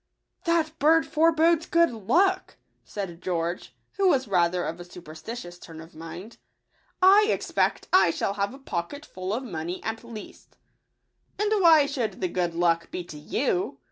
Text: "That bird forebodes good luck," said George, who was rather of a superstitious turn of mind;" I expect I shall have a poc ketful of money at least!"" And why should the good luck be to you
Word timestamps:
"That 0.45 0.71
bird 0.79 1.05
forebodes 1.05 1.67
good 1.67 1.91
luck," 1.91 2.57
said 2.83 3.21
George, 3.21 3.75
who 3.97 4.07
was 4.07 4.27
rather 4.27 4.63
of 4.65 4.79
a 4.79 4.83
superstitious 4.83 5.59
turn 5.59 5.79
of 5.79 5.93
mind;" 5.93 6.37
I 7.19 7.27
expect 7.29 7.87
I 7.93 8.09
shall 8.09 8.33
have 8.33 8.51
a 8.51 8.57
poc 8.57 8.89
ketful 8.89 9.31
of 9.31 9.43
money 9.43 9.79
at 9.83 10.03
least!"" 10.03 10.57
And 11.39 11.51
why 11.61 11.85
should 11.85 12.19
the 12.19 12.29
good 12.29 12.55
luck 12.55 12.89
be 12.89 13.03
to 13.03 13.17
you 13.19 13.77